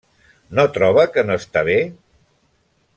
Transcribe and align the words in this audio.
-No 0.59 0.65
troba 0.77 1.05
que 1.17 1.25
no 1.29 1.37
està 1.43 1.65
bé? 1.71 1.77